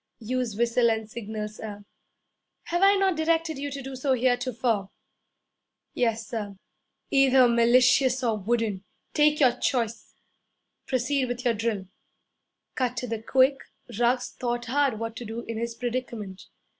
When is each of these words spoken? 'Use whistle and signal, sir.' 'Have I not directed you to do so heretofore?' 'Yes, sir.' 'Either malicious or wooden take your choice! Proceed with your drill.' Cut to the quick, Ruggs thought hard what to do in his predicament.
'Use 0.17 0.55
whistle 0.55 0.89
and 0.89 1.07
signal, 1.11 1.47
sir.' 1.47 1.85
'Have 2.63 2.81
I 2.81 2.95
not 2.95 3.15
directed 3.15 3.59
you 3.59 3.69
to 3.69 3.83
do 3.83 3.95
so 3.95 4.13
heretofore?' 4.15 4.89
'Yes, 5.93 6.27
sir.' 6.27 6.55
'Either 7.11 7.47
malicious 7.47 8.23
or 8.23 8.39
wooden 8.39 8.83
take 9.13 9.39
your 9.39 9.51
choice! 9.55 10.15
Proceed 10.87 11.27
with 11.27 11.45
your 11.45 11.53
drill.' 11.53 11.85
Cut 12.73 12.97
to 12.97 13.05
the 13.07 13.21
quick, 13.21 13.57
Ruggs 13.99 14.29
thought 14.29 14.65
hard 14.65 14.97
what 14.97 15.15
to 15.17 15.23
do 15.23 15.41
in 15.41 15.59
his 15.59 15.75
predicament. 15.75 16.47